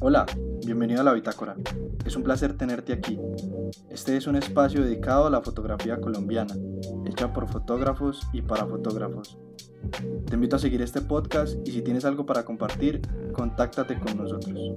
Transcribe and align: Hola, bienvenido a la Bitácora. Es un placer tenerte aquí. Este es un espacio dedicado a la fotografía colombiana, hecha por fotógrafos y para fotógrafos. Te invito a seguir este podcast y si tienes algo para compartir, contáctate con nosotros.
Hola, 0.00 0.26
bienvenido 0.64 1.00
a 1.00 1.04
la 1.04 1.14
Bitácora. 1.14 1.56
Es 2.04 2.14
un 2.14 2.22
placer 2.22 2.54
tenerte 2.56 2.92
aquí. 2.92 3.18
Este 3.88 4.16
es 4.16 4.26
un 4.26 4.36
espacio 4.36 4.84
dedicado 4.84 5.26
a 5.26 5.30
la 5.30 5.40
fotografía 5.40 5.98
colombiana, 5.98 6.54
hecha 7.06 7.32
por 7.32 7.48
fotógrafos 7.48 8.20
y 8.34 8.42
para 8.42 8.66
fotógrafos. 8.66 9.38
Te 10.26 10.34
invito 10.34 10.56
a 10.56 10.58
seguir 10.58 10.82
este 10.82 11.00
podcast 11.00 11.56
y 11.66 11.72
si 11.72 11.80
tienes 11.82 12.04
algo 12.04 12.26
para 12.26 12.44
compartir, 12.44 13.00
contáctate 13.32 13.98
con 13.98 14.18
nosotros. 14.18 14.74